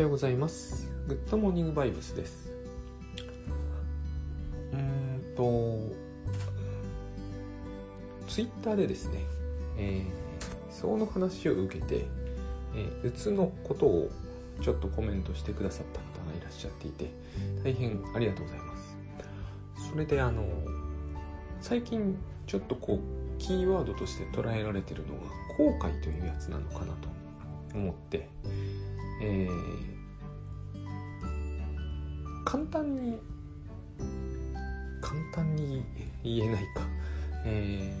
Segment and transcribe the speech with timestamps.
[0.00, 0.90] はようございます。
[1.08, 2.50] グッドモーニングバイブスです。
[4.72, 5.94] うんと
[8.26, 9.26] ツイッターでですね、
[9.76, 12.06] えー、その話を受けて、
[12.74, 14.10] えー、うつのことを
[14.62, 17.10] ちょっとコメントしてくださった方がいらっしゃっていて
[17.62, 18.96] 大変ありがとうございます。
[19.90, 20.46] それであの
[21.60, 25.20] 最近ちょっとこうキーワードとして捉えられてるのが
[25.58, 27.10] 後悔というやつなのかなと
[27.74, 28.30] 思って、
[29.22, 29.89] えー、
[32.50, 33.16] 簡単に
[35.00, 35.84] 簡単に
[36.24, 36.82] 言えないか、
[37.44, 37.94] え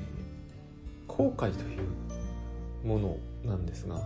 [1.06, 4.00] ー、後悔というものなんですが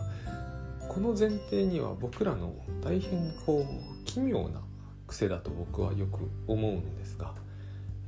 [0.86, 4.60] この前提には僕らの大変こう奇妙な
[5.06, 7.32] 癖だと僕はよく思うんですが、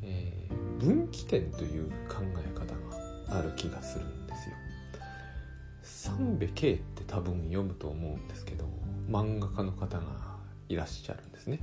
[0.02, 2.66] えー、分岐点という考え方
[3.30, 4.56] がある気がするんですよ。
[5.82, 8.66] 三部慶って多分読むと思うんですけど
[9.08, 10.04] 漫画家の方が
[10.68, 11.60] いらっしゃるんですね。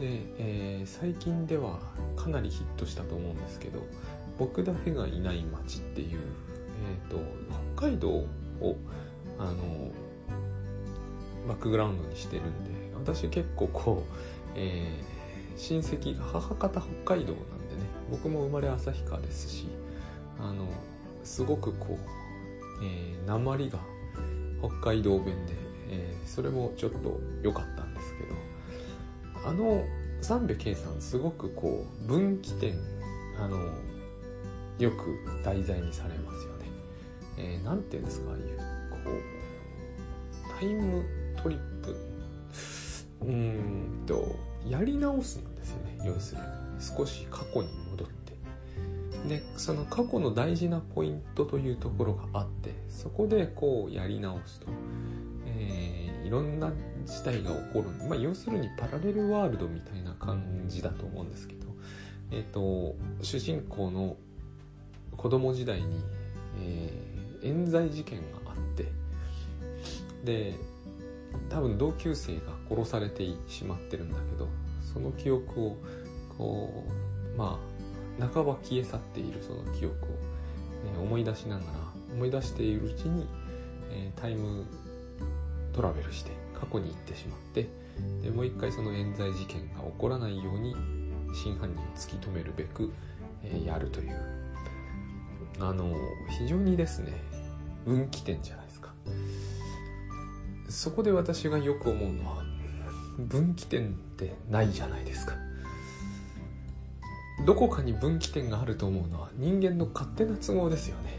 [0.00, 1.78] で、えー、最近では
[2.16, 3.80] かなりヒットしたと思うんですけど
[4.38, 6.18] 「僕だけがいない街」っていう、
[7.08, 7.18] えーと、
[7.76, 8.26] 北海道を
[9.38, 9.90] あの
[11.46, 14.12] バックグラウンドにしてるんで私結構こう、
[14.54, 19.68] えー、親戚が母方北海道なんでね僕も生まれ旭川ですし
[20.38, 20.66] あの
[21.22, 23.78] すごくこう、えー、鉛が
[24.60, 25.54] 北海道弁で、
[25.90, 27.83] えー、それもちょっと良かった
[29.44, 29.84] あの
[30.20, 32.74] 三部圭さんすごくこう分岐点
[33.38, 33.58] あの
[34.78, 36.66] よく題材にされますよね。
[37.36, 38.56] えー、なんていうんですかああいう
[38.90, 41.04] こうタイム
[41.42, 41.96] トリップ。
[43.22, 46.46] うんとやり直すんですよね要するに。
[46.80, 48.34] 少し過去に戻って。
[49.28, 54.66] でその過去の大事なポイントというところがあってそこでこうやり直すと、
[55.46, 56.72] えー、いろんな
[57.06, 61.66] 事態が起こる、まあ、要するにパラレルワールドみたいな感じだと思うんですけど、
[62.30, 64.16] えーと、主人公の
[65.16, 66.02] 子供時代に、
[66.60, 68.92] えー、冤罪事件があって。
[70.24, 70.54] で
[71.50, 74.48] 多分同級生が殺されてしまってるんだけど
[74.92, 75.76] その記憶を
[76.38, 76.84] こ
[77.34, 77.60] うま
[78.20, 80.08] あ半ば消え去っているその記憶を、
[80.96, 81.68] え思い出しながら
[82.14, 83.26] 思い出しているうちに、
[83.90, 84.64] えー、タイム
[85.72, 86.43] トラベルして。
[86.64, 87.68] 過去に行ってしまって
[88.22, 90.74] でもう一回その冤罪事件が起こらないように
[91.34, 92.92] 真犯人を突き止めるべく、
[93.42, 94.16] えー、やるという。
[95.60, 95.94] あの
[96.36, 97.12] 非常にですね
[97.84, 98.92] 分岐点じゃないですか。
[100.68, 102.42] そこで私がよく思うのは
[103.18, 105.34] 分岐点ってないじゃないですか。
[107.46, 111.18] どこかに分岐点があると思うのは人間の勝手な都合ですよね。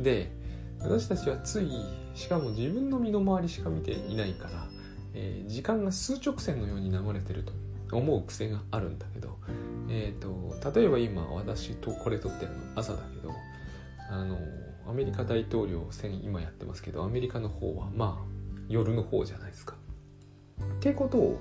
[0.00, 0.32] で
[0.80, 1.70] 私たちはつい
[2.14, 4.68] しかも自分の身の回りしか見ていないから、
[5.16, 7.52] えー、時間が数直線のように流れてると
[7.96, 9.38] 思う癖があるんだけど、
[9.88, 13.32] えーと、例えば今私とこれ撮ってるの朝だけど
[14.10, 14.38] あの
[14.88, 18.36] アメリカ大統領選今やってますけどアメリカの方はまあ
[18.68, 19.74] 夜の方じゃないですか。
[20.60, 21.40] ってことを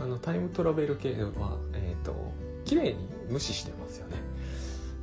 [0.00, 2.32] あのタイムトラベル系は、えーと、と
[2.64, 4.16] 綺麗に無視してますよね。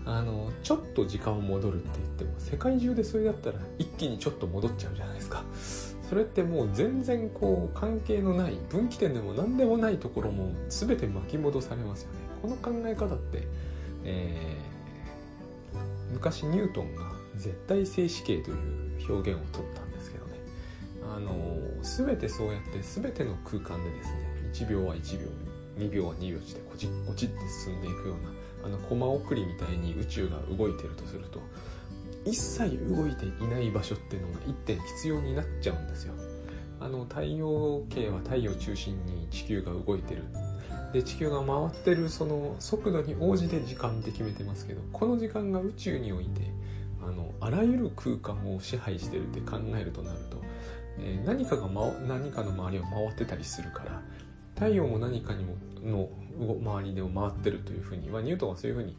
[0.05, 5.43] あのちょっと時間を戻るって言っても世界中でそれだったら一気にちょっと戻っちゃうじゃないですか
[6.11, 12.19] それってもう全然こう関係のない分岐点でも何でもないところも全て巻き戻されますよね。
[12.41, 13.47] この考え方って、
[14.03, 15.77] えー、
[16.11, 18.57] 昔ニュートンが絶対静止形という
[19.09, 20.33] 表現を取ったんですけどね。
[21.15, 21.33] あの
[21.81, 25.27] 全てそうやって全ての空間でですね1秒は1秒
[25.77, 28.17] 2秒は2秒してこちこちって進んでいくよ
[28.61, 31.39] うなあのコマ送りみたいに宇宙が動いてるとすると
[32.25, 36.13] 一切動いていない場所っていうのが一点必要になっちゃうんですよ。
[36.79, 40.23] あの太陽系は太陽中心に地球が動いてる。
[40.93, 46.41] で地球が回ってるその速度に応じて時間って決めてますけどこの時間が宇宙において
[47.01, 50.37] あのあらゆる空間を支配してるって考えるとなると、
[50.99, 54.01] えー、何かが、ま、何かの周りを回ってたりするから
[54.55, 58.95] 太陽も何かにもの周りでも回ってるというふうに、まあ、ニュートンはそういうふうに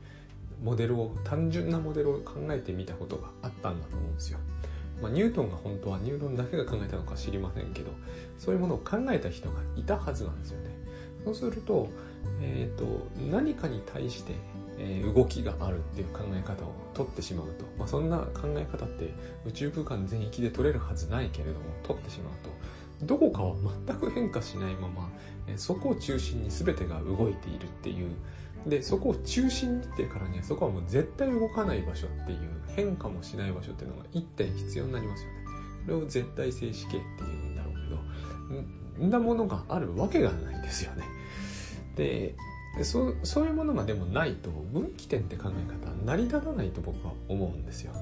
[0.62, 4.38] モデルを単純なモデルを考えてみたことがあったんだと思うんですよ。
[5.00, 7.90] まあ、ニュートンが本当はニュートンだけが考えたのか知りませんけど
[8.38, 10.70] そういうものを考えた人がいたはずなんですよね。
[11.24, 11.88] そうすると,、
[12.40, 14.34] えーと、何かに対して、
[14.78, 19.12] え、動きがあるっていう考え方を取ってしまうと、まあ、そんな考え方って
[19.46, 22.32] 宇宙空間全域で取れるはずないけれども取ってしまう
[23.00, 23.54] とどこかは
[23.86, 25.10] 全く変化しないまま
[25.56, 28.10] そこを中心に全てが動いているっていう
[28.66, 32.38] でそこを中心にってからにはそこはもう絶対動かない場所っていう
[32.76, 35.34] 変化もしない場所っていうのが一点必要になりますよね
[35.86, 41.04] これを絶対静止形っていうんだろうけどんなものがあるわけがないですよね。
[41.96, 42.34] で
[42.84, 47.92] そそういうものがでもないと分岐点って考え方成り立たないと僕は思うんですよ。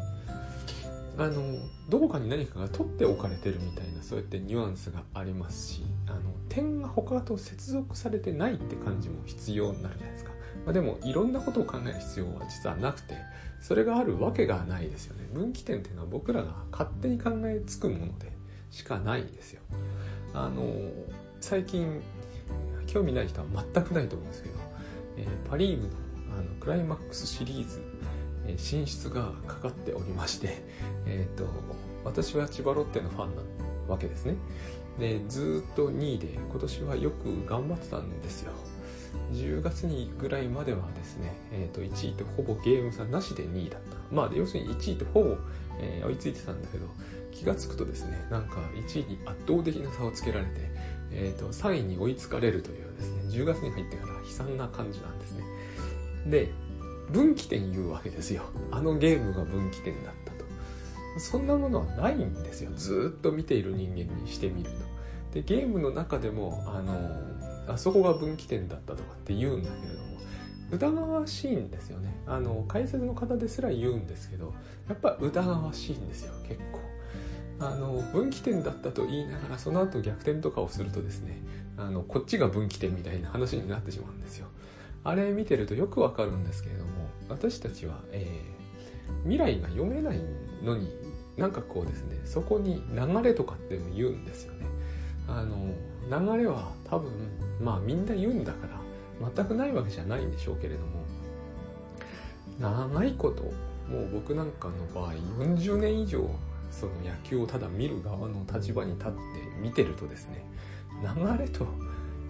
[1.19, 1.43] あの
[1.89, 10.30] どこかに何かが取っておかれてるみたいなそうやってニュアンスがありますしあの点が他と接続されてないって感じも必要になるじゃないですか、
[10.65, 13.17] まあ、でもいろんなことを考える必要は実はなくて
[13.61, 15.29] それがあるわけがないですよね。
[15.33, 18.33] 分岐点っていうのは僕らが勝手に考えつくもので
[18.71, 19.61] しかないんですよ。
[20.35, 20.73] あの
[21.41, 22.03] 最近
[22.87, 24.55] 興味ない人は全くないと思うんですけど、
[25.19, 25.93] えー、パ・リーグの
[26.39, 27.83] あのクライマックスシリーズ
[28.57, 30.63] 進出がかかっておりまして、
[31.07, 31.47] えーと、
[32.05, 33.43] 私は千葉ロッテのファンな
[33.89, 34.35] わけですね。
[34.99, 38.53] でずっと2位で今年はよく頑張ってたんですよ。
[39.33, 43.97] 10月にぐらいまではですね、えー、と1位とほぼゲーム差なしで2位だった。
[44.15, 45.37] まあ要するに1位とほぼ、
[45.81, 46.87] えー、追いついてたんだけど
[47.33, 50.51] 気が付くとですねなんか1位に圧倒的な差をつけられて、
[51.13, 55.45] えー、と3位に追いつかれるというですね10月に入ってから悲惨な感じなんですね。
[56.27, 56.49] で
[57.11, 58.43] 分岐点言うわけですよ。
[58.71, 60.45] あのゲームが分岐点だったと。
[61.19, 62.71] そんなものはないんですよ。
[62.77, 64.77] ずっと見ている人間にしてみると。
[65.35, 66.93] でゲームの中でもあの
[67.73, 70.11] あそこが分岐点だったとかって言うんだけれども
[70.73, 72.15] 疑わしいんですよね。
[72.27, 74.55] あの解説の方ですら言うんですけど
[74.89, 76.81] やっぱ疑わしいんですよ結構。
[77.61, 81.43] あの分岐点だったと言いながらその後逆転とかをするとですね
[81.77, 84.47] あのこっちが分岐点みたいな話になってしまうんですよ。
[85.05, 86.91] あれ見てるとよくわかるんですけれども
[87.29, 90.21] 私たちは、えー、未来が読めない
[90.63, 90.91] のに
[91.37, 94.67] なんかこうですねそこに流れとかって言うんですよね。
[95.29, 95.75] あの
[96.37, 97.13] 流れは多分
[97.63, 98.81] まあみんな言うんだから
[99.35, 101.05] 全くないわけじゃないんでしょうけれども
[102.59, 103.43] 長いこと
[103.91, 106.29] もう僕なんかの場合40年以上
[106.71, 109.17] その野球をただ見る側の立場に立って
[109.61, 110.45] 見てるとですね
[111.03, 111.67] 流れと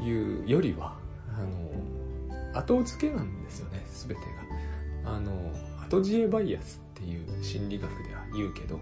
[0.02, 0.96] いうよりは
[1.36, 5.12] あの後付けなんですよね全てが。
[5.12, 5.32] あの
[5.82, 8.78] 後知恵バイアスっていう心理学では言うけど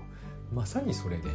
[0.52, 1.28] まさにそれで、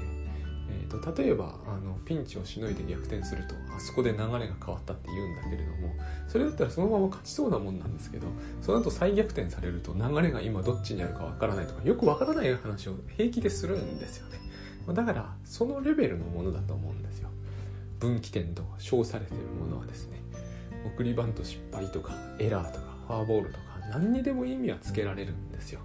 [0.70, 5.94] えーと、例えばあのピンチをしのいで逆転するとあそこで流れが変わったって言うんだけれども
[6.28, 8.28] それだったらそのまま勝ちそうなもんなんですけど
[8.62, 14.40] その後再逆転されると流れが今どっちにあるかわからないとかよくわからない話を平気でするんですよね。
[14.94, 17.30] だからそのレベルのものだと思うんですよ。
[18.00, 20.22] 分岐点と称されているものはですね
[20.86, 25.80] 送りバント失敗とかエラーとかフォアボールとか何にでも意味はつけられるんですよ。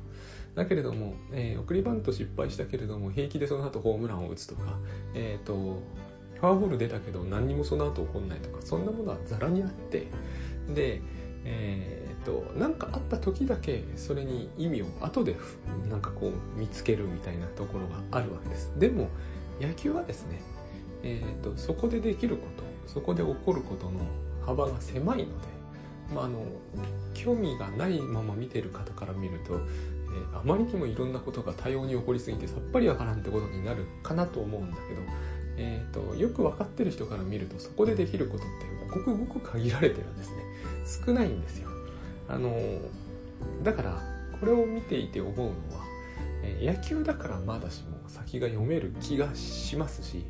[0.55, 4.79] だけれども、えー、送りバント失敗したけれども平気でその後ホームランを打つとか、
[5.15, 5.83] えーと、
[6.41, 10.07] フォアボール出たけど何にもその後起こんないとかそんなものはざらにあって
[10.69, 11.01] で
[11.45, 15.37] えーと、何かあった時だけそれに意味を後で
[15.89, 18.73] なんかこう見つけるみたいなところがあるわけです。
[18.77, 19.09] でも
[19.59, 20.43] 野球はですね、
[21.05, 24.01] えーとそこでできることそこで起こることの
[24.45, 25.59] 幅が狭いので
[26.15, 26.45] まあ、あの
[27.15, 29.61] 興味がないまま見てる方から見ると、
[30.13, 35.01] えー、あまりにもいろんなことが多様に起こりすぎてさっぱりわからんってことになるかなと思うんだけど、
[35.57, 40.37] えーと、よく分かってる人から見るとそこでできることってごくごく限られてるんですね。
[41.07, 41.69] 少ないんですよ。
[42.29, 42.57] あの
[43.63, 44.03] だから
[44.41, 45.45] これを見ていて思うの
[45.77, 45.85] は、
[46.43, 50.25] えー、野球だからまだしも先が読める気がしますし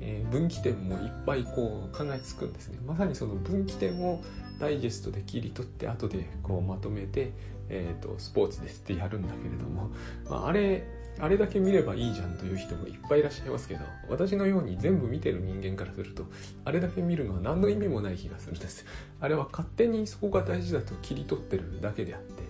[0.00, 2.78] えー、分岐点もいっぱいこう考えつくんですね。
[2.86, 4.22] まさにその分岐点を
[4.58, 7.32] ダイジェストで切り取って後でこうまとめて、
[7.68, 9.90] えーと、スポーツですってやるんだけれども、
[10.28, 10.84] まあ、あれ
[11.18, 16.26] あれだけ見ればいいじゃんという人もいっぱいいらっしゃいますけど私のように全部見てる人間からすると
[16.66, 18.84] あれだけ見るのは何の意味もない気がするんです。
[19.20, 22.42] あれは勝手にそこが大事だと切り取ってるだけであって、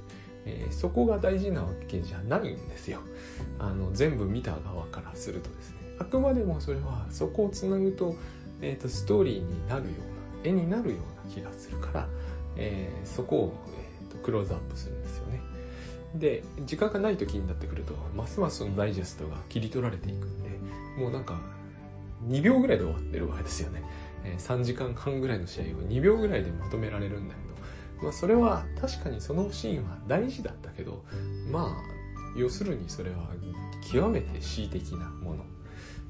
[0.47, 3.01] えー、そこが大事なわけじゃないんですよ。
[3.61, 5.77] あの全部見た側からするとですね。
[5.99, 8.17] あくまでもそれはそこをつなぐと,、
[8.61, 12.09] えーとストーリーになるような絵になるような気がするから、
[12.57, 13.53] えー、そこを、
[14.27, 15.41] クローズアップするんですよね。
[16.17, 20.51] で時間がない時になってくるとますますそのダイジェストが切り取られていくんで
[20.99, 21.39] もうなんか
[22.27, 23.83] 2秒ぐらいで終わってるわけですよね、
[24.25, 27.41] えー、3時間半ぐらいの試合を2秒ぐらいでまとめられるんだけ
[28.01, 31.05] ど、まあ、それは確かにそのシーンは大事だったけど
[31.51, 31.97] まあ
[32.37, 33.29] 要するにそれは
[33.93, 35.45] 極めて恣意的なもの。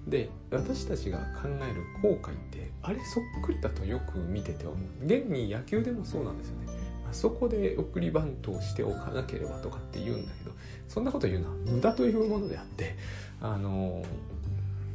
[0.07, 5.05] で私たちが考える後悔ってあれそっくりだとよく見てて思う。
[5.05, 6.86] 現に野球でもそうなんですよね。
[7.11, 10.53] あそこで送りバントをしておかなければとかって言うんだけど
[10.89, 12.97] そんなこと言うのは無駄というものであって
[13.41, 14.05] あの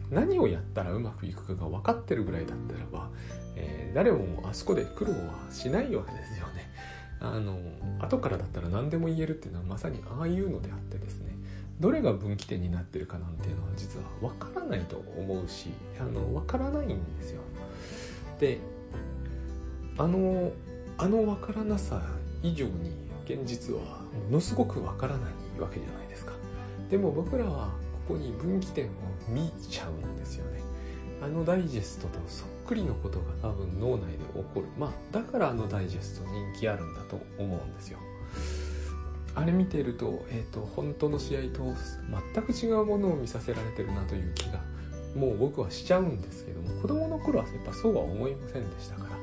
[0.10, 3.10] 何をやったらうまくいくかが分かってるぐらいだったらば、
[3.56, 6.70] えー、誰もあそこで苦労はしないわけですよね。
[7.22, 7.60] あの
[8.00, 11.36] 後からだったら何でも言えるっていうのはまさにああいうのであってですね。
[11.80, 17.41] どれが分岐点になってるかなんていうのは実は分からないと思うしあの分からないんですよ。
[18.39, 18.60] で
[19.98, 20.51] あの
[20.98, 22.01] あの分からなさ
[22.43, 22.91] 以上に
[23.25, 23.79] 現実は
[24.29, 26.33] ものすごく分からないわけじゃないですか。
[26.89, 27.71] でも僕らは
[28.07, 28.89] ここに分岐点を
[29.29, 30.62] 見ちゃうんですよね。
[31.21, 34.63] あのダイジェストとそっくりのことが多分脳内で起こる。
[34.77, 38.00] まあだからあのダイジェスト人気あるんだと思うんですよ。
[39.33, 41.74] あれ見てると,、えーと、本当の試合と
[42.33, 44.60] 全く違うものを見させられてるなという気が
[45.15, 49.21] もう僕はしちゃうんですけども子供の頃はやっぱそうは思いませんでしたから。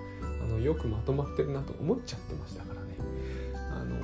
[0.48, 2.88] のよくまとまってるなと思っちゃってましたからね。
[3.72, 3.96] あの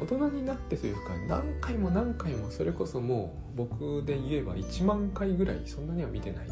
[0.00, 6.46] 大人になってというか何回も何回もそれこそもう僕で言えば1万回ぐらいそんなには見てない。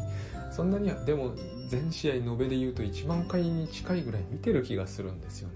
[0.51, 1.33] そんなにはでも
[1.69, 5.55] 全試合延べで言うと1万回に近いぐらい見てる気がするんですよね。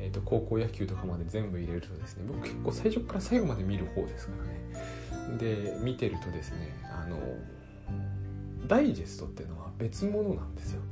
[0.00, 5.38] えーと、高校野球とかまで全部入れるとですね僕結構最初から最後まで見る方ですからね。
[5.38, 7.18] で見てるとですねあの
[8.66, 10.82] ダイジェストっていうのは別物なんですよ。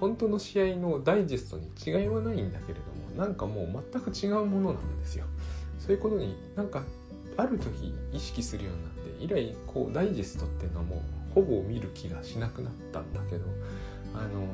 [0.00, 5.24] 本当の試合のダイジェストに違いはないんだけれどもなんかもう全く違うものなんですよ。
[5.78, 6.82] そういうことになんか
[7.36, 13.44] ある時意識するようになって以来こうダイジェストっていうのはもうほぼ見る気がしなくなったんだけど
[14.14, 14.46] あの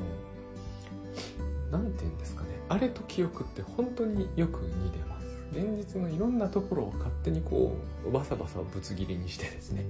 [1.71, 2.49] 何て言うんですかね。
[2.69, 5.14] あれと記憶って本当によく似てます。
[5.51, 7.75] 現実のいろんなところを勝手にこ
[8.05, 9.85] うバサバサぶつ切りにしてですね、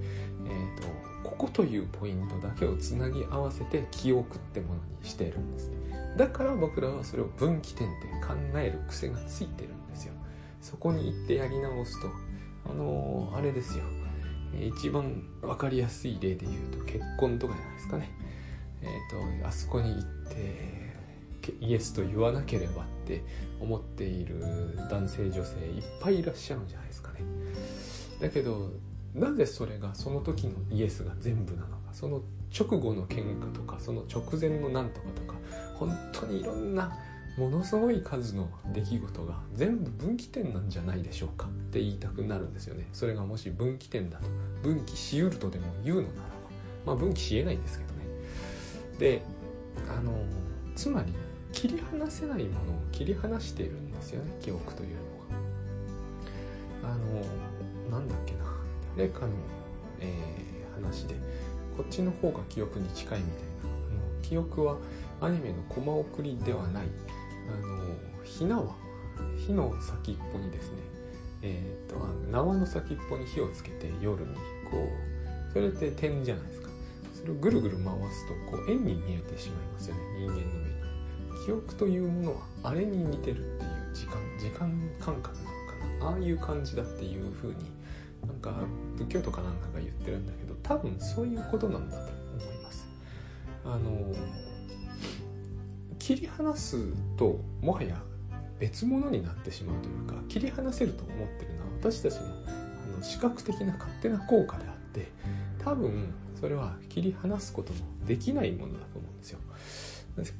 [0.46, 0.88] えーと、
[1.28, 5.70] ここというポイントだけをつなぎ合わせて記憶ってものにしているんです。
[6.16, 10.12] だから僕らはそれを分岐点って考える癖がついてるんですよ。
[10.60, 12.08] そこに行ってやり直すと
[12.68, 13.84] あのー、あれですよ。
[14.58, 18.10] 一番分かりやすい例で言うと結婚とかじゃないですかね。
[18.82, 20.86] えっ、ー、とあそこに行って
[21.60, 23.22] イエスと言わなければって
[23.60, 24.42] 思っている
[24.90, 27.20] 男性女性いっぱいいらっしゃるんじゃないですかね。
[28.20, 28.70] だけど
[29.14, 32.22] なぜそれがその時のイエスが全部なのかその
[32.56, 35.34] 直後の喧嘩とかその直前のなんとかとか
[35.74, 36.92] 本当にいろんな
[37.38, 42.88] ものすごい数の出来事が全部分岐点なんじゃないでしょうかって言いたくなるんですよね。
[42.92, 44.28] それがもし分岐点だと
[44.62, 46.36] 分岐しうるとでも言うのならば。
[46.86, 48.00] まあ分岐しえないんですけどね。
[48.98, 49.22] で
[49.88, 50.12] あの
[50.74, 51.12] つまり
[51.56, 54.96] 切り離せないものを切り離しているんですよね記憶というの
[56.84, 56.92] は。
[56.92, 56.98] あ
[57.88, 58.44] のなんだっけな。
[58.94, 59.28] 誰かの、
[59.98, 61.14] えー、話で。
[61.74, 63.46] こっちの方が記憶に近いみたいな。
[63.64, 64.76] あの記憶は
[65.22, 66.86] アニメのコマ送りではない。
[67.48, 68.74] あのひなは
[69.38, 70.76] 火の先っぽにですね。
[71.40, 74.34] えーと、と縄の先っぽに火をつけて夜に
[74.70, 74.90] こ
[75.50, 76.68] うそれって点じゃないですか。
[77.14, 80.65] それをぐるぐる回すとこう円に見えてしまいますよね人間の
[81.46, 85.48] 記憶というものはあれに似てるっていう時間時間感覚なの
[86.00, 86.10] かな。
[86.10, 87.54] ああいう感じだっていう風に
[88.26, 88.52] なんか
[88.96, 92.88] 仏教とかなんかが言ってるんだけど多分そういうことなんだと思います。
[93.64, 94.12] あの
[96.00, 96.78] 切り離す
[97.16, 98.02] ともはや
[98.58, 105.12] 別物になってしまうというか切り離せると思ってるのは私たちのあの視覚的な勝手な効果であって
[105.62, 109.38] 多分それは切り離すこともできないものだと思うんですよ。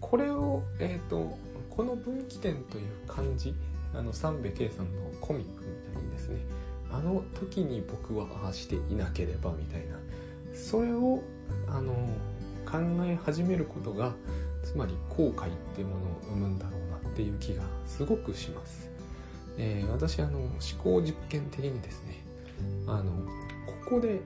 [0.00, 1.37] これを、えーと、
[1.71, 3.54] この分岐点という漢字
[3.95, 6.38] あの三部圭さんのコミックみたいにですね
[6.90, 9.97] あの時に僕はああしていなければみたいな
[10.54, 11.23] それを
[11.68, 11.92] あの
[12.64, 14.12] 考え始めることが
[14.64, 18.90] つまり後悔っていうものを生むんだろうなっていう気がすごくします、
[19.59, 20.50] えー、私あの思
[20.83, 22.25] 考実験的にですね
[22.87, 23.12] あの
[23.85, 24.21] ここで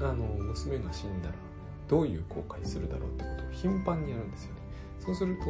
[0.00, 1.34] あの娘が死んだら
[1.88, 4.60] どういう後悔するだろうってことを頻繁にやるんですよね。
[5.00, 5.42] そうすると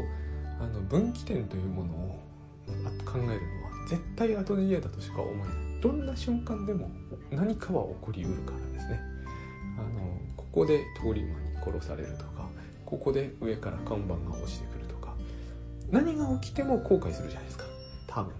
[0.60, 2.20] あの分岐点というものを
[3.04, 3.36] 考えるのは
[3.88, 5.80] 絶対後で嫌だとしか思えない。
[5.80, 6.90] どんな瞬間でも
[7.30, 9.00] 何かは起こりうるからですね。
[9.78, 12.48] あのここで通り魔に殺されるとか
[12.84, 15.14] ここで上から看板が落ちてくるとか
[15.90, 17.64] 何が起きても後悔するじゃないですか。
[18.06, 18.32] 多分。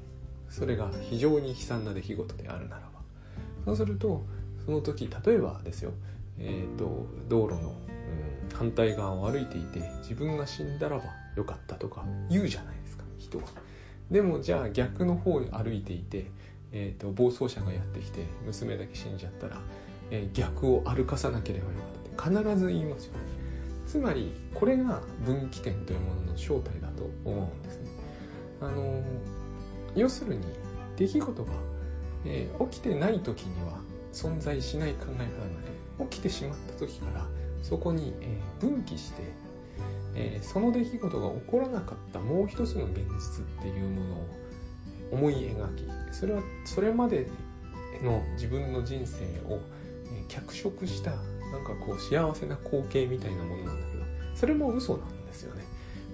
[0.49, 3.01] それが非常に悲惨な出来事であるならば。
[3.67, 4.25] そうすると
[4.65, 5.93] その時例えばですよ。
[6.39, 11.05] えーと、道路の、うん、反対側を歩いていて自分が死んだらば
[11.37, 13.45] よかったとか言うじゃないですか人は。
[14.11, 16.31] でもじゃあ逆の方へ歩いていて、
[16.73, 19.61] えーと、暴走車がやってきて娘だけ死んじゃったら、
[20.11, 21.85] えー、逆を歩かさなければよか
[22.21, 23.19] ったって必ず言いますよね。
[23.87, 27.91] つまりこれが分岐点というものの正体だと思うんですね。
[28.61, 29.03] あの
[29.95, 30.45] 要するに
[30.97, 31.53] 出来事が、
[32.25, 33.79] えー、起きてない時には
[34.17, 37.27] 存在しない考え方なで起きてしまった時から
[37.63, 39.23] そこに、え分岐して、
[40.15, 44.27] えその出来事が起こらなかったもう一つの現実っていうものを
[45.11, 47.27] 思い描きそれはそれまで、
[48.03, 49.61] の自分の人生を
[50.29, 54.05] 脚色したなんかこう幸せな光景みたいなものなんだけど
[54.35, 55.65] それも嘘なんですよね。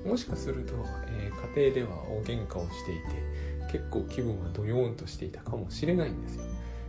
[0.07, 0.75] もしかすると、
[1.09, 6.45] え、家庭では大喧嘩をしていて結構気分はドヨーンとしていたかもしれないんですよ。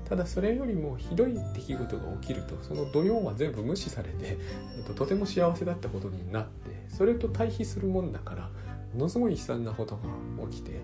[0.07, 4.37] ただそれよりもひどい出来事が起きるとそのドヨーンは全部無視されて、
[4.77, 8.49] えっと、とても幸せだったことになってそれと対比するもんだから
[8.93, 10.01] ものすごい悲惨なことが
[10.49, 10.81] 起きて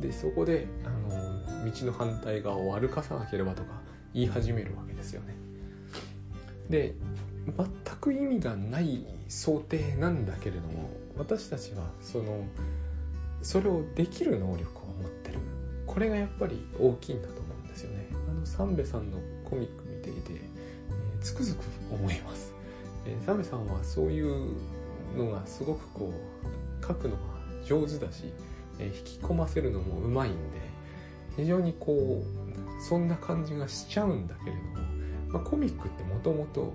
[0.00, 3.80] でそこであの道の反対側を歩かさなければとか
[4.14, 5.34] 言い始めるわけですよね。
[6.70, 6.94] で
[7.56, 12.44] 全く意味がない想定なんだけれども私たちはその
[13.42, 15.38] それをできる能力を持ってる
[15.86, 17.37] これがやっぱり大きいんだと
[18.48, 21.62] 三部さんのコミック見ていて、えー、つくづく
[21.92, 22.54] 思います、
[23.06, 24.56] えー、三部さんはそういう
[25.16, 27.20] のがすごくこう書くのが
[27.64, 28.32] 上手だし、
[28.78, 30.38] えー、引き込ませるのもうまいんで
[31.36, 34.68] 非常にこうそんな感じがしちゃうんだけれども、
[35.28, 36.74] まあ、コミックってもともと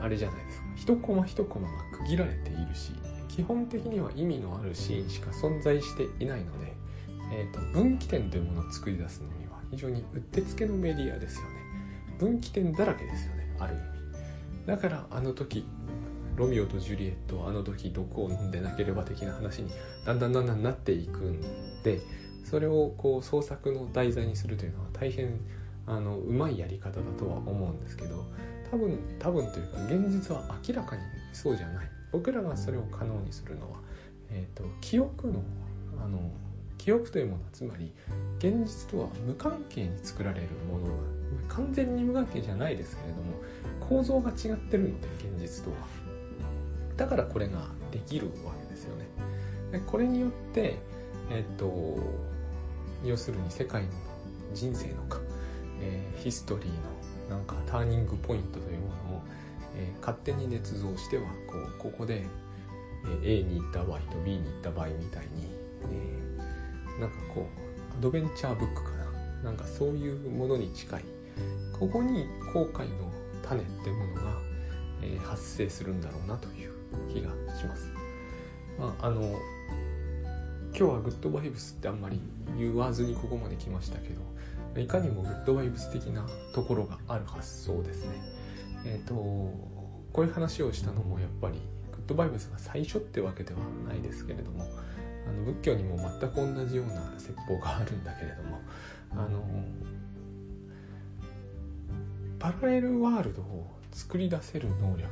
[0.00, 0.64] あれじゃないですか。
[0.76, 2.92] 一コマ一コマが区切られているし
[3.28, 6.74] 基本的には意味のあるシーンしか存在していないので、
[7.32, 9.37] えーと、分岐点というものを作り出すの
[9.70, 11.48] 非常にうってつけのメディアですよね。
[12.18, 13.82] 分岐点だらけですよねある意味。
[14.66, 15.66] だからあの時
[16.36, 19.70] ロミオとジュリエットはあの時毒を飲んでなければ的な話に
[20.04, 21.40] だんだんだんだんなっていくん
[21.82, 22.00] で
[22.44, 25.40] それをこう創作の題材にするというのは大変
[25.86, 28.24] あのうまいやり方だとは思うんですけど
[28.70, 31.90] 多分多分というか現実は明らかにそうじゃない。
[32.12, 33.78] 僕らがそれを可能にするのは、
[34.30, 35.42] えーと、記憶の
[36.02, 36.30] あの
[36.78, 37.92] 記憶というものはつまり
[38.38, 40.92] 現実とは無関係に作られるものが
[41.48, 43.34] 完全に無関係じゃないですけれども
[43.80, 45.76] 構造が違ってるので現実とは。
[46.96, 49.06] だからこれができるわけですよね。
[49.72, 50.76] でこれによって
[51.30, 51.98] えっ、と
[53.04, 53.88] 要するに世界の
[54.54, 55.20] 人生のか、
[55.80, 56.66] えー、ヒストリー
[57.30, 59.22] のなんかターニングポイントというものを、
[59.76, 62.24] えー、勝手に捏造してはこうここで、
[63.22, 65.48] A に行った場合と B に行った場合みたいに、
[65.92, 66.27] えー、
[67.00, 67.46] なんかこ
[67.94, 68.90] うアドベンチャーブックか
[69.42, 71.04] ななんかそういうものに近い
[71.72, 74.20] ここに後悔の種ってものが、
[75.02, 76.72] えー、発生するんだろうなという
[77.12, 77.92] 気がします。
[78.78, 79.22] まああの
[80.76, 82.20] 今日はグッドバイブスってあんまり
[82.56, 88.12] 言わずにここまで来ましたけどいかにもグッドバイブス的なところがある発想ですね。
[88.84, 91.60] えっ、ー、とこういう話をしたのもやっぱり
[91.92, 94.64] グッドバイブスが最初ってわけではないですけれども
[95.28, 98.60] あの仏教にも全く同じような説法があるんだけれども
[99.12, 99.44] あの
[102.38, 105.08] パラレルワールドを作り出せる能力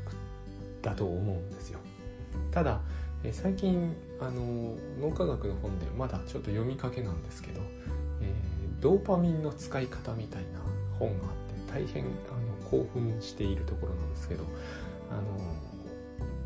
[0.82, 1.80] だと思うんですよ。
[2.52, 2.80] ただ
[3.24, 7.60] え最近あの脳科学の本でまだちょっと読みかけなんですけど
[8.20, 8.32] え
[8.80, 10.60] ドーパミンの使い方みたいな
[10.98, 14.44] 本があって大変あの興奮しているところなんですけど
[15.10, 15.22] あの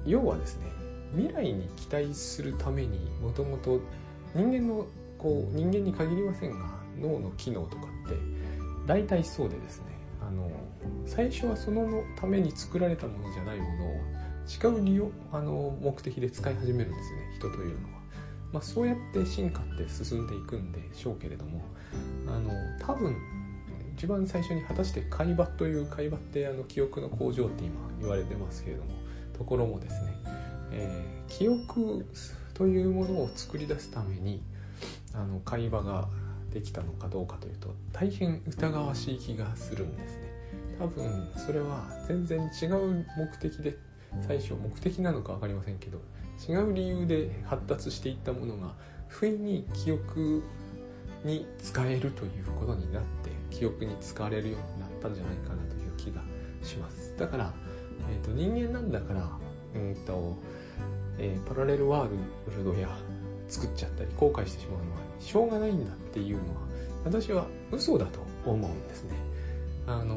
[0.06, 0.79] 要はですね
[1.14, 3.80] 未来に期待するためにもともと
[4.34, 4.86] 人間の
[5.18, 6.66] こう人間に限りませんが
[6.98, 8.16] 脳の機能とかって
[8.86, 9.86] 大体そうでですね
[10.20, 10.50] あの
[11.06, 14.20] 最初はそのために作られたものじゃないものを
[14.50, 18.00] 違う利用あの目的で使い始めるんですよね人というのは。
[18.52, 21.62] まあ、そうやって進化って進んでいくんでしょうけれども
[22.26, 23.16] あの多分
[23.96, 28.90] 一番最初に果たして海馬という海馬ってあの記憶の工場って今言われてますけれども
[29.38, 30.14] ところもですね、
[30.72, 32.06] えー、記憶
[32.54, 34.42] というものを作り出すために
[35.14, 36.08] あの海馬が
[36.52, 40.30] できたのかどうかというと大変疑わしい気がするんですね。
[40.78, 43.76] 多分それは全然違う目的で
[44.26, 46.00] 最初目的なのか分かりませんけど
[46.48, 48.74] 違う理由で発達していったものが
[49.08, 50.42] 不意に記憶
[51.22, 56.22] に使えるということになって記憶に使われるようになったんじゃないかなという気が
[56.62, 57.14] します。
[57.18, 57.52] だから、
[58.10, 59.28] えーと、人間なんだから
[59.74, 60.36] うんと、
[61.22, 62.10] えー、パラレルワー
[62.56, 62.88] ルドや
[63.46, 66.60] 作っちゃったり後悔してしまうのはしょうがないんだっていうのは
[67.04, 69.12] 私は嘘だと思うんですね。
[69.86, 70.16] あの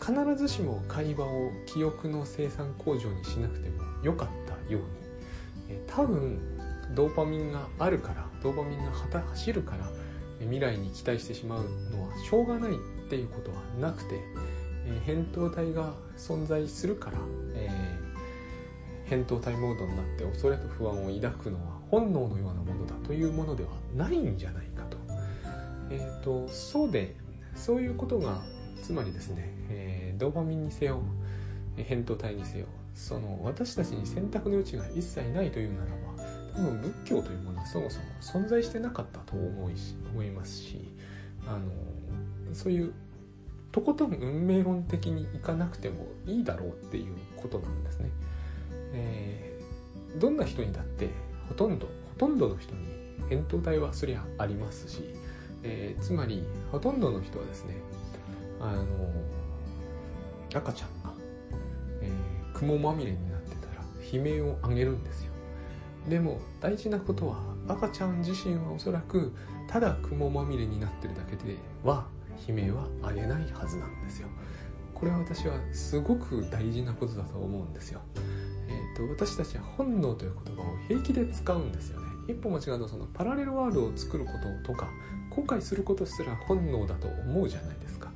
[0.00, 4.88] 必ずしも会話を記憶の生産工場にしなくてもよかったように、
[5.68, 6.38] え多分
[6.94, 9.86] ドーパミンがあるからドーパミンが走るから
[10.40, 12.76] 未来に期待してしまうのはしょうがないっ
[13.08, 14.18] ていうことはなくて、
[14.86, 17.18] えー、扁桃体が存在するから、
[17.54, 18.09] えー、
[19.10, 24.96] 扁桃体モードになって恐れと不安を抱くのは本能のようなものだというものではないんじゃないかと。
[25.90, 27.16] えーと、そうで
[27.56, 28.40] そういうことが
[28.80, 31.02] つまりですね、えー、ドーパミンにせよ
[31.76, 40.88] 扁桃体にせよその私たちに選択の余地が一切ないというならば多分仏教というものはそもそも存在してなかったと思いし思いますし
[41.46, 42.92] あのそういう
[43.72, 48.10] とことん運命論的にいかなくてもいいだろうっていうことなんですね。
[48.92, 51.08] えー、どんな人にだって
[51.48, 52.86] ほとんどほとんどの人に
[53.28, 55.14] 扁桃体はそりゃありますし、
[55.62, 57.76] えー、つまりほとんどの人はですね
[58.60, 58.84] あの
[60.54, 61.14] 赤ちゃんが、
[62.02, 65.30] えー、雲まみれになってたら悲鳴を上げるんですよ。
[66.08, 69.32] でも大事なことは赤ちゃん自身はおそらく
[69.68, 72.06] ただ雲まみれになってるだけでは
[72.48, 74.28] 悲鳴は上げないはずなんですよ。
[74.94, 78.00] これは私はすごく大事なことだと思うんですよ。
[78.70, 82.06] えーと、私たちは本能という言葉を平気で使うんですよね。
[82.28, 84.32] 一歩間違うとそのパラレルワールドを作るこ
[84.64, 84.88] ととか
[85.30, 88.10] 後悔することすら本能だと思うじゃないですか。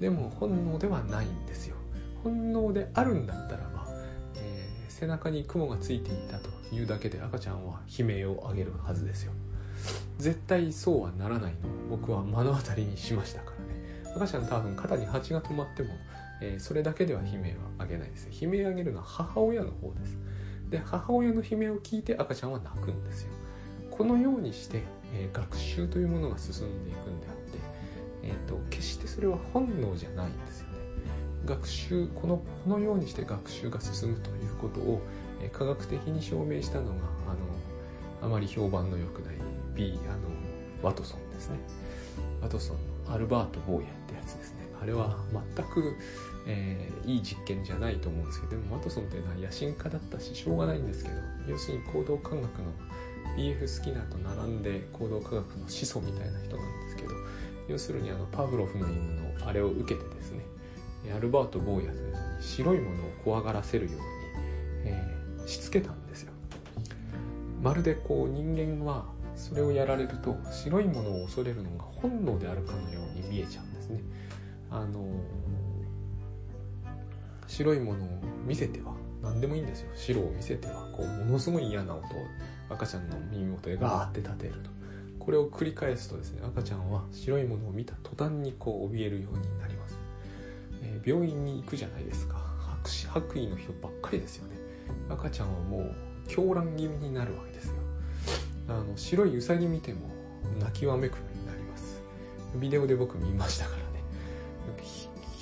[0.00, 1.76] でも本能ではないんですよ。
[2.22, 3.86] 本能であるんだったらば、
[4.36, 9.32] えー、背中に雲がついていたというだけで赤ちゃんは悲鳴を上げるはずですよ。
[10.18, 11.58] 絶対そうはならないの。
[11.90, 14.14] 僕は目の当たりにしましたからね。
[14.16, 15.90] 赤ちゃん多分肩に蜂が止まっても、
[16.40, 18.28] えー、それだけでは悲鳴は上げないです。
[18.30, 20.18] 悲鳴上げるのは母親の方です。
[20.70, 23.32] で母親の悲鳴を聞いて赤ちゃんは泣くんですよ。
[23.90, 24.82] このようにして、
[25.14, 27.58] えー、学習というものが進んでいくんであって、
[28.22, 30.74] えーと、決してそれは本能じゃないんですよね。
[31.46, 35.00] 学習このこのようにして学習が進むということを、
[35.42, 36.94] えー、科学的に証明したのがあ
[38.22, 39.34] のあまり評判の良くない
[39.74, 40.18] B あの
[40.82, 41.58] ワトソンですね。
[42.40, 44.68] ワトソンのアルバート・ボーヤってやつですね。
[44.80, 45.16] あれは
[45.56, 45.96] 全く、
[46.50, 52.48] えー、いい実験じゃないと思うんですけどでもワトソンっていうのは野心家だったししょうがないんですけど要するに行動科学の
[53.36, 57.14] BF スキナーと並んで行動科学の始祖みたいな人なんですけど
[57.68, 60.40] 要するにあのパブロフの犬のあれを受けてですね
[61.14, 64.00] アルバート・ボーヤというのに白いものを怖がらせるように、
[64.84, 66.32] えー、しつけたんですよ。
[67.62, 69.06] まるでこう人間は
[69.36, 74.00] それをやられると白いものを恐れるのが本能であるかのように見えちゃうんですね。
[74.70, 75.06] あの
[77.48, 78.08] 白いものを
[78.46, 79.90] 見せては何でもいいんですよ。
[79.96, 82.04] 白を見せてはこうものすごい嫌な音を
[82.68, 84.70] 赤ちゃんの耳元でガーって立てると。
[85.18, 89.98] これを繰り返すとですね赤ちゃんは白いものを見た途端にこう怯えるようになります、
[90.82, 92.36] えー、病院に行くじゃないですか。
[92.84, 94.56] 白白衣の人ばっかりですよね。
[95.10, 95.94] 赤ちゃんはもう
[96.28, 97.74] 狂乱気味になるわけですよ。
[98.68, 100.10] あの白いウサギ見ても
[100.60, 102.00] 泣きわめくようになります。
[102.56, 103.87] ビデオで僕見ましたから。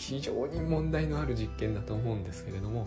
[0.06, 2.86] 非常に問題のある実験だと思うんですけれども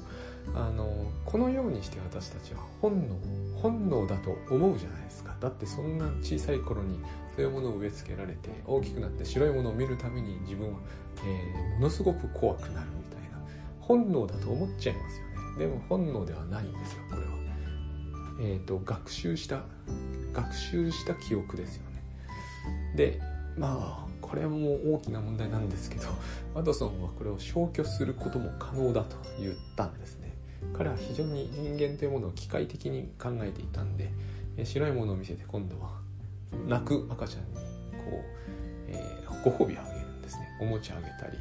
[0.55, 3.15] あのこのようにして私たちは本能
[3.61, 6.99] 本能だと思うじゃないですかだってそんな小さい頃に
[7.35, 10.79] そういうものを植え付けられて大きくなって白いものを見るために自分は、
[11.25, 13.39] えー、ものすごく怖くなるみたいな
[13.81, 15.25] 本能だと思っちゃいますよ
[15.57, 17.39] ねでも本能ではないんですよこれは。
[18.41, 19.63] えーと、学習した
[20.31, 22.03] 学習した記憶ですよね。
[22.95, 23.19] で
[23.57, 26.07] まあこれも大きな問題なんですけど
[26.53, 30.35] ワトソンはこれを消去することも可能だと言ったんですね。
[30.73, 34.11] 彼は非常に人間というものを機械的に考えていたんで
[34.65, 36.01] 白いものを見せて今度は
[36.67, 37.61] 泣く赤ちゃんにこ
[38.11, 38.23] う、
[38.87, 40.47] えー、ご褒美をあげるんですね。
[40.61, 41.37] おもちゃあげたり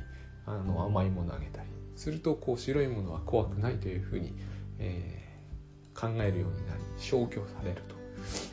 [0.47, 1.69] あの甘いものあげたり。
[1.97, 4.33] するとこう白いものは怖くないというふうに、
[4.79, 7.99] えー、考えるようになり消去されると。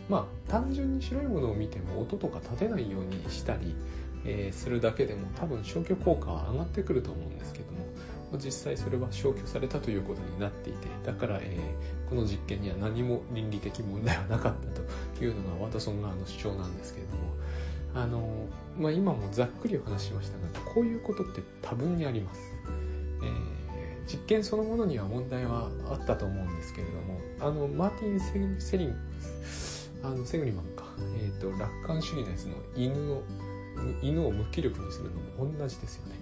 [0.10, 3.76] まあ単純に白いものを見ても音とか立てないようにしたり、
[4.26, 7.86] えー、するだけでも多分消去効果は上がってくると思うんですけども
[8.38, 17.24] 実際それは消去されたということになっていてだから、えー、この実験には何も倫理的問題はなかったというのがワトソン側の主張なんですけれども
[17.94, 22.42] あの、まあ、今もざっくりお話ししましたがこういうことって多分にあります。
[23.24, 23.56] えー
[24.08, 28.96] 実験そのものには問題はあったと思うんですけれどもあのマーティン・セリン
[30.04, 30.86] あのセグリマンか、
[31.18, 33.24] えーと、楽観主義のやつの犬の
[34.02, 36.16] 犬を無気力にするのも同じですよね。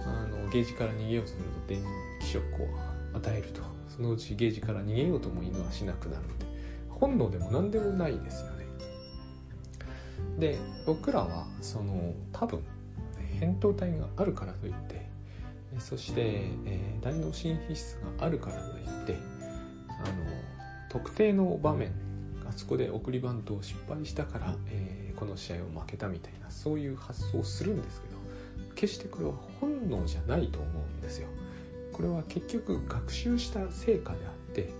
[0.00, 1.82] あのゲージから逃げようとすると電
[2.20, 2.66] 気ショックを
[3.14, 3.76] 与えると。
[3.96, 6.46] そのうちゲージから逃げようとも犬はしなくなるので
[6.90, 8.66] 本能でも何でもないですよね。
[10.38, 12.62] で僕らはその多分
[13.40, 15.06] 扁桃体があるからといって
[15.78, 16.20] そして、
[16.66, 19.16] えー、大脳新皮質があるからといって
[19.88, 20.24] あの
[20.90, 21.92] 特定の場面
[22.48, 28.16] あそこで送りバントを失敗したから、えー、この試合を負けたみたいなそういう発想をするんですけど
[28.74, 31.28] 決してこれは本能じゃないと思うんですよ。
[31.92, 34.70] これは結局学習した成果であって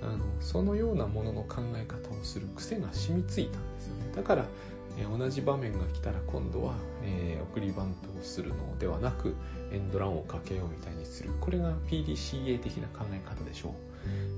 [0.00, 4.12] あのそのようなものの考え方をする癖が染みついたんですよね。
[4.14, 4.46] だから
[4.98, 9.34] え同じ場面が来たら今度は、えー、送りバントをするのではなく
[9.72, 13.72] エンドランをかけようみたいにするこれが PDCA 的な考え方でしょう、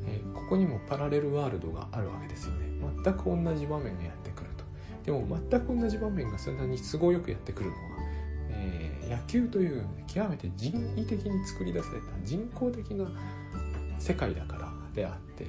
[0.06, 2.66] えー、ここにもパラレルワールドがあるわけですよね。
[3.04, 4.64] 全く同じ場面がやってくると。
[5.04, 7.80] でも全く同じ場面がそんなに都合よくやってくるのは、
[8.50, 13.06] えー、野球という極めて人為的に作り出された人工的な
[13.98, 15.46] 世界だからであって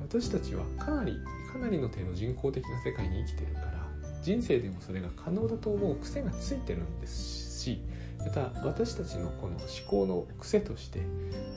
[0.00, 1.18] 私たちはかなり
[1.52, 3.86] かなりの程度人工的な世界に生きてるから
[4.22, 7.80] 人生でもそれが可能だと思う癖がついてるんですし
[8.18, 11.00] また私たちのこの思考の癖として、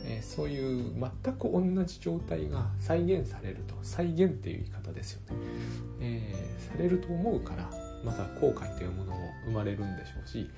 [0.06, 0.94] えー、そういう
[1.24, 5.38] 全く同じ状態が再現されると再現っていう言い方ですよね、
[6.00, 7.70] えー、されると思うから
[8.04, 10.50] また後悔というものも生まれるんでしょうし、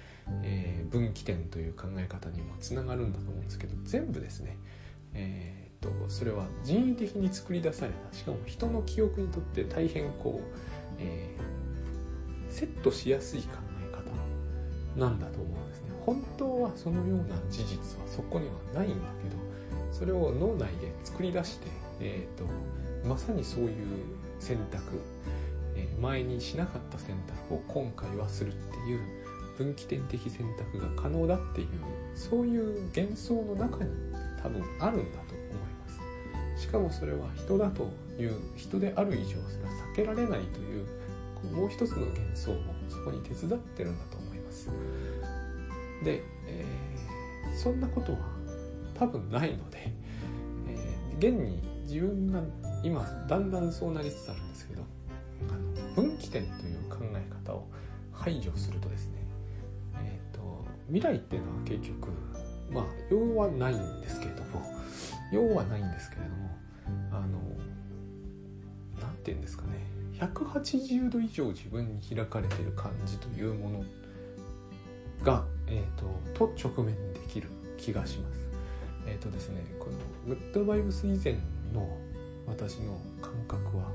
[0.43, 4.57] えー、分岐点という考え方にもつながるんだと思うんですけど全部ですね、
[5.13, 8.15] えー、っとそれは人為的に作り出された。
[8.15, 10.57] しかも人の記憶にとって大変こう、
[10.99, 15.70] えー、セットしやすい考え方なんだと思うんです。
[16.05, 19.37] 本当はそのような事実はそこにはないんだけど
[19.91, 21.67] それを脳内で作り出して、
[21.99, 22.45] えーと、
[23.07, 23.71] まさにそういう
[24.39, 24.99] 選択
[26.01, 27.15] 前にしなかった選
[27.47, 28.99] 択を今回はするっていう
[29.57, 31.67] 分岐点的選択が可能だっていう
[32.15, 33.91] そういう幻想の中に
[34.41, 35.57] 多分あるんだと思い
[36.55, 36.61] ます。
[36.61, 39.41] しかもそれは人だという人である以上それは
[39.93, 40.87] 避けられないという
[41.55, 44.69] もう一つの幻想もそこに手伝ってるんだと思います。
[46.03, 48.19] で、えー、そんなことは
[48.97, 49.91] 多分ないので、
[50.67, 52.41] えー、現に自分が
[52.83, 54.83] 今だんだんそうなりつつあるんですけど
[55.49, 57.67] あの分岐点という考え方を
[58.11, 59.13] 排除するとですね、
[60.03, 62.09] えーと、未来っていうのは結局
[62.71, 64.63] まあ用はないんですけれども
[65.31, 66.49] 用はないんですけれども
[67.11, 67.39] あの
[69.01, 73.83] 何て言うんですかね180度以上自分に開かれている感じというもの
[75.23, 78.41] が、えーと、と直面できる気がします。
[79.07, 79.88] えっ、ー、とですねこ
[80.27, 81.34] のグッドバイブス以前
[81.73, 81.97] の
[82.45, 83.86] 私の感覚は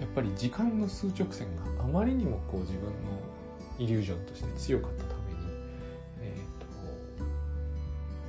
[0.00, 2.92] やっぱり時間の数直線があまりにもこう自分の
[3.78, 5.38] イリュージョンとして強かったために、
[6.20, 6.66] えーと、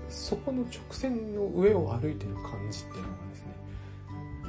[0.09, 3.51] そこの直線の上を歩いてる感じっていうのがですね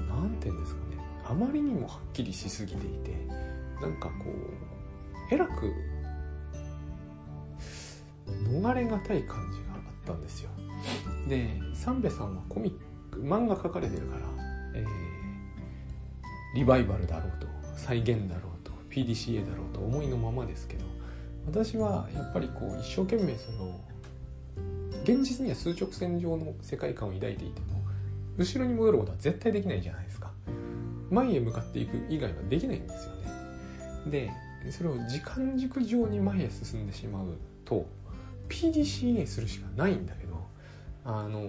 [0.09, 3.17] 何て言うんですかねあまりにもはっきりしすぎていて
[3.81, 5.73] なんかこうえらく
[8.49, 10.51] 逃れがたい感じがあったんですよ。
[11.29, 14.21] で三部さんはコミック漫画描かれてるから、
[14.75, 15.09] えー
[16.55, 20.85] リバイバルだろうと再現だろうと PDCA だろうと思いのままですけど
[21.47, 23.79] 私はやっぱりこう一生懸命その
[25.05, 27.67] 現実には数直線上の世界観を抱いていても
[28.37, 30.31] 後ろに戻ることは絶対できないじゃないですか。
[31.11, 33.15] 前へ向かっていく以外はできないんですよ
[34.07, 34.31] ね。
[34.63, 37.87] でそれを時間軸上に前へ進んでしまうと
[38.49, 40.47] PDCA するしかないんだけど
[41.05, 41.49] あの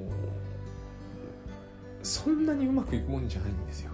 [2.03, 3.91] そんなにうまくいくもんじゃないんですよ。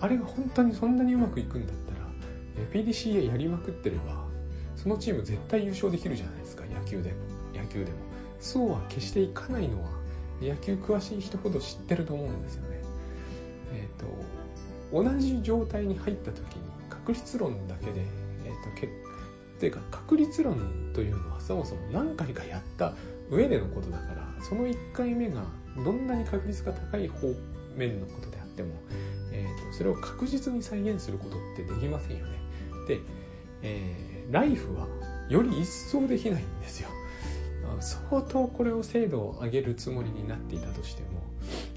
[0.00, 4.24] あれが本当にそんなにうまくいくんだったら PDCA やりまくってれば
[4.74, 7.16] そのチーム絶対優勝できるじゃないですか野球でも。
[7.54, 7.98] 野球でも。
[8.40, 9.90] そうは決していかないのは
[10.40, 12.80] 野球詳しい人ほど知ってると思うんですよね。
[13.72, 18.00] えっ、ー、と同じ状態に入った時に確率論だけで
[18.44, 18.90] えっ、ー、とけっ
[19.60, 20.56] ていうか確率論
[20.92, 22.92] というのはそもそも何回かやった
[23.30, 25.42] 上でのことだからその1回目が
[25.84, 27.28] どんなに確率が高い方
[27.76, 28.70] 面のことであっても
[29.32, 32.38] えーと、それを確実に再現することってできませんよね。
[32.86, 33.00] で、
[33.62, 34.86] えー、ライフは
[35.28, 36.88] より一層できないんですよ。
[37.80, 41.22] 相当これを精度を上げるつもりになっていたとしても、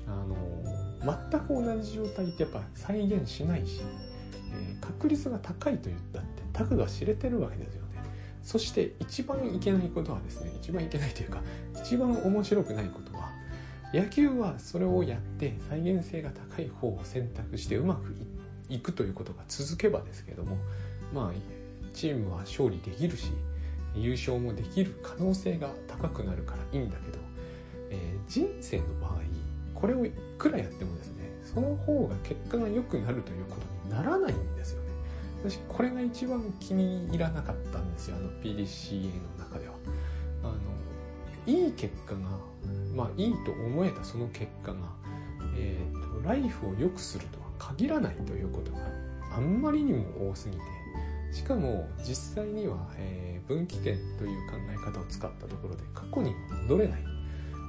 [0.07, 0.35] あの
[1.31, 3.81] 全く同じ状態ってやっぱ再現しないし、
[4.53, 7.84] えー、確率が高いと言ったってタグが知れてるわけですよ。
[8.45, 11.41] そして一番いけないことはですね、一番いけないというか、
[11.83, 13.31] 一番面白くないことは、
[13.93, 18.13] 野球はそれをやって再現性が高い方を選択してうまく
[18.67, 20.57] いくということが続けばですけども
[21.13, 23.31] まあチームは勝利できるし
[23.95, 27.19] 優勝もできる可能性が高くなるからいいんだけど、
[27.91, 29.19] えー、人生の場合
[29.73, 34.84] これをいくらやってもですねその方が結果が良くなるということにならないんですよ。
[35.49, 39.05] 私これが一番気に入らなかったんですよあの PDCA
[39.37, 39.73] の中では。
[40.43, 40.53] あの
[41.45, 42.19] いい結果が
[42.95, 44.79] まあいいと思えたその結果が、
[45.55, 48.79] えーと、ライフを良くするとは限らないということが
[49.35, 50.61] あんまりにも多すぎて。
[51.31, 57.03] しかも実際には、えー、分岐点という考え方を使ったところで過去に戻れない。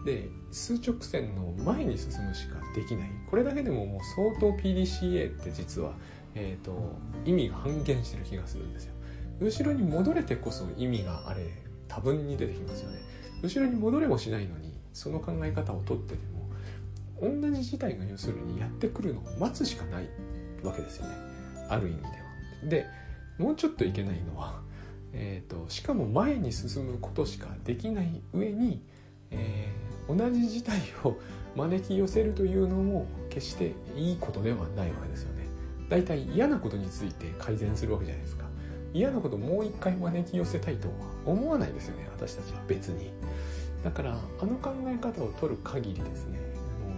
[0.05, 3.11] で数直線の前に進むしかできない。
[3.29, 5.95] これだけでももう相当 PDCA って実は、
[6.39, 8.95] えーと、と意味が半減してる気がするんですよ
[9.41, 11.43] 後ろに戻れてこそ意味があれ
[11.89, 12.99] 多分に出てきますよね
[13.43, 20.09] 後ろに戻れもしないのにその考え方をとってでも同じ事態が要するにやってくるのを待つしかない
[20.63, 21.15] わけですよね
[21.69, 22.13] ある意味では。
[22.69, 22.87] で
[23.39, 24.63] もうちょっといけないのは、
[25.13, 28.83] えーと、しかも前に進むことしかできない上に、
[29.31, 31.17] えー、同じ事態を
[31.55, 35.36] 招き寄せるというのも決していいことではないわけですよね。
[35.89, 38.45] だいたい嫌なことについて改善するわけじゃないですか。
[38.93, 40.95] 嫌なこともう一回招き寄せたいとは
[41.27, 43.11] 思わないですよね私たちは別に。
[43.87, 46.39] だからあの考え方を取る限りですね
[46.85, 46.91] も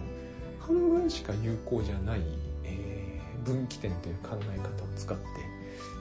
[0.59, 2.21] う半分しか有効じゃない、
[2.63, 5.23] えー、分岐点という考え方を使って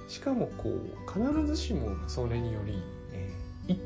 [0.09, 3.81] しかもこう必ずしもそれにより、えー、一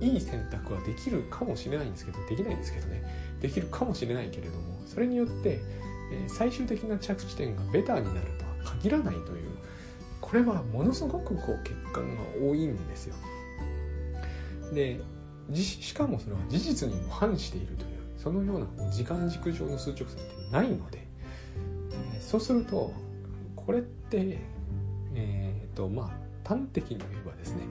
[0.00, 3.04] 見いい選択はできるかもしれないんですけどできないんですけどね
[3.40, 5.60] できるかもしれないけれどもそれによって、
[6.12, 9.50] え、最終的な着地点がベターになるとは限らないという
[10.20, 13.14] これはものすごくこう欠陥が多いんですよ。
[14.72, 15.00] で
[15.54, 21.04] しかもそれは事実にも反しているというそのような時間軸上の数直線ってないので、
[22.14, 22.92] え、そうすると
[23.56, 24.38] これって
[25.14, 27.62] えっ、ー、とまあ端的に言えばですね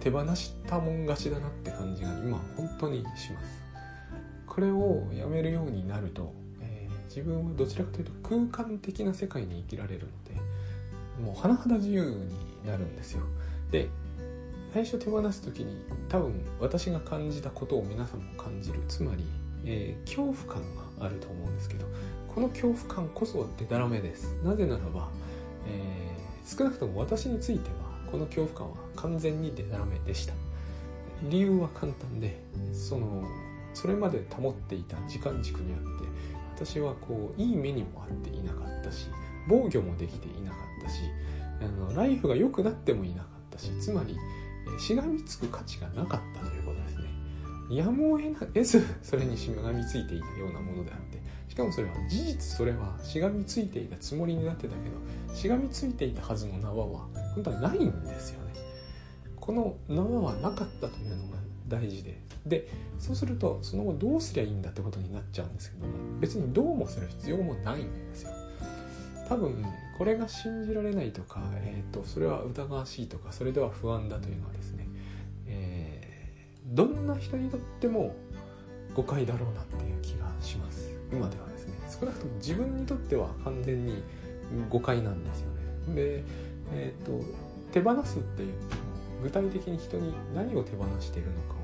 [0.00, 3.68] 手放したもん勝ちだなって感じが今本当にします
[4.46, 6.34] これをやめるようになると、
[7.08, 10.40] 自分はどちらかというと空間的な世界に生きられるので
[11.22, 13.22] もう甚だ自由になるんですよ。
[13.70, 13.88] で
[14.72, 18.80] 最初手放す時に多分私が感じたことを皆さんも感じる。
[18.86, 19.24] つまり、
[19.64, 20.62] えー、恐怖感
[20.98, 21.86] があると思うんですけど
[22.32, 24.36] この恐怖感こそデタラメです。
[24.44, 25.08] なぜならば、
[25.66, 27.76] えー、少なくとも私については
[28.10, 30.34] この恐怖感は完全にデタラメでした。
[31.30, 32.40] 理由は簡単で
[32.72, 33.24] その
[33.74, 35.86] それまで保っていた時間軸にあって
[36.64, 39.06] 私はこういい目にもあっていなかったし
[39.48, 41.02] 防御もできていなかったし
[41.60, 44.16] あのライフが良くなってもいなかったしつまり
[44.80, 47.04] しがみつく価値がなかったということですね。
[47.70, 54.88] やむを得ずそれにしがみついていたようなものであってしかもそれは事実それはしがみついていたつもりになってたけ
[55.28, 58.52] どしがみついていたはずの縄は本当はないんですよね。
[59.36, 68.30] この縄はなかったというのが大事ででそうするとその後どうすりゃいいんだってことになっちゃうんですけども別にどうもする必要もないんですよ。
[69.28, 69.64] 多分
[69.98, 74.88] これが信じられないとか、えーと、それは疑わしいとかそれでは不安だというのはですね、
[75.46, 78.14] えー、どんな人にとっても
[78.94, 80.90] 誤解だろうなっていう気がします。
[81.12, 81.74] 今ではですね。
[81.88, 84.02] 少なくとも自分にとっては完全に
[84.70, 85.48] 誤解なんですよ
[85.88, 85.94] ね。
[85.94, 86.24] で、
[86.72, 87.24] えーと、
[87.72, 88.52] 手放すっていう
[89.22, 91.57] 具体的に人に何を手放しているのか、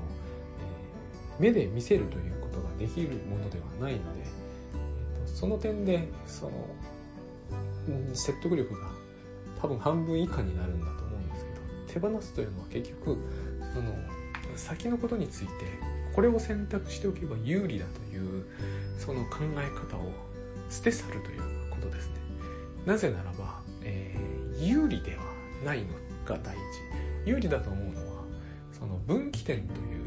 [1.39, 6.51] 目で見せるということができるものではないので、えーとその点でその
[8.13, 8.87] 説得力が
[9.61, 13.17] 多分半分以下になるんだと思うんですけど手放すというのは結局
[13.73, 13.93] その
[14.55, 15.51] 先のことについて
[16.13, 18.45] これを選択しておけば有利だという
[18.97, 20.11] その考え方を
[20.69, 22.15] 捨て去るということですね。
[22.85, 25.23] なぜならば、えー、有利では
[25.65, 25.87] ないの
[26.25, 26.61] が大事。
[27.25, 28.23] 有利だと思うのは
[28.71, 30.04] その分岐点という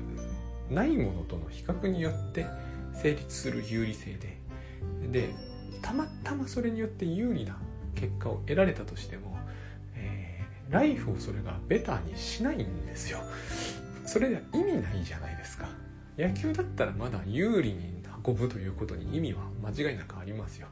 [0.70, 2.46] ないものとの比較によって
[2.94, 4.38] 成立する有利性で
[5.10, 5.34] で
[5.82, 7.56] たまたまそれによって有利な
[7.94, 9.38] 結果を得られたとしても、
[9.94, 13.20] えー、ライフをそれがベターにしないんですよ。
[14.06, 15.68] それでは意味ないじゃないですか。
[16.16, 20.68] 野球だったらまだ有利に運ぶということに意味は間違いなくありますよ。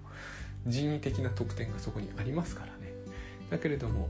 [0.66, 2.92] 人為的な得点がそこにありますからね。
[3.50, 4.08] だけれども、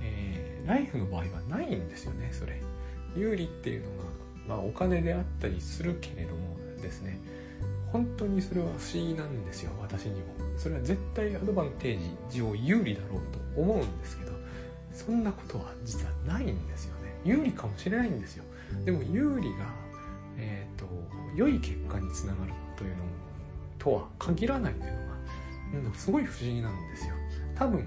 [0.00, 2.60] えー、ライフの場合はないんですよねそれ。
[3.16, 4.04] 有利っていうのが、
[4.48, 7.18] まあ、お金であったりするけれどもですね
[7.92, 10.34] 本当にそれは不思議なんですよ私にも。
[10.56, 13.20] それは絶対アドバンテージ上有利だろう
[13.54, 14.32] と思うんですけど
[14.92, 17.14] そんなことは実はないんですよね。
[17.24, 18.44] 有利かもしれないんですよ。
[18.84, 19.66] でも有利が、
[20.38, 20.86] えーと、
[21.34, 23.02] 良い結果につながるというの
[23.78, 24.88] とは限らないとい
[25.78, 27.14] うのが、すごい不思議なんですよ。
[27.54, 27.86] 多分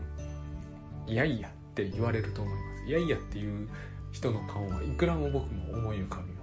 [1.07, 2.83] いやいやって言われると思います。
[2.85, 3.67] いやいやっていう
[4.11, 6.38] 人の顔はいくらも僕も思い浮かび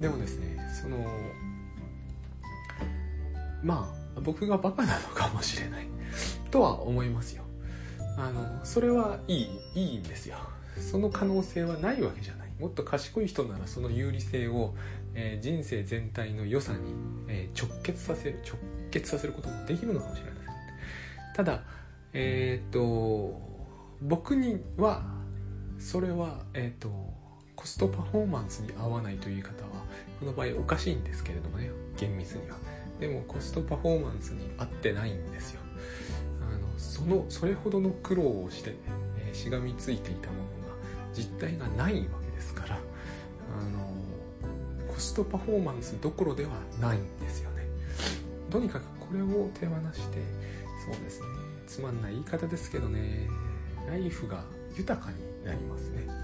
[0.00, 0.98] でもですねその
[3.62, 5.86] まあ僕がバカなのかもしれない
[6.50, 7.44] とは思いますよ。
[8.16, 10.36] あのそれはいいいいんですよ。
[10.78, 12.48] その可能性はないわけじゃない。
[12.60, 14.74] もっと賢い人ならその有利性を、
[15.14, 16.78] えー、人生全体の良さに、
[17.28, 18.56] えー、直結させる直
[18.90, 20.34] 結させることもできるのかもしれない。
[21.34, 21.64] ただ
[22.12, 23.40] えっ、と
[24.00, 25.02] 僕には
[25.78, 27.13] それはえっ、と
[27.64, 29.70] コストパフォーマンスに合わないという方は
[30.20, 32.58] この場合おかしいんですけれどもね厳密には。
[33.00, 35.62] でもコストパフォーマンスに合ってないんですよ。
[36.42, 38.74] あのそのそれほどの苦労をして、
[39.16, 40.46] えー、しがみついていたものが
[41.14, 42.82] 実体がないわけですからあの
[44.92, 46.50] コストパフォーマンスどころでは
[46.82, 47.66] ないんですよね。
[48.50, 50.18] とにかくこれを手放して
[50.84, 51.28] そうですね
[51.66, 53.26] つまんない言い方ですけどね
[53.88, 54.44] ライフが
[54.76, 56.23] 豊かになりますね。